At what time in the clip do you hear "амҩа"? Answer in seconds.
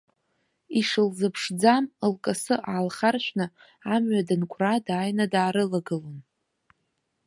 3.93-4.27